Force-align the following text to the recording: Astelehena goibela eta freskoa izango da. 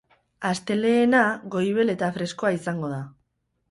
Astelehena 0.51 1.21
goibela 1.57 1.97
eta 1.99 2.13
freskoa 2.19 2.57
izango 2.61 2.95
da. 2.99 3.03